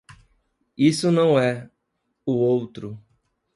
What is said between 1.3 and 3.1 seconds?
é- o outro.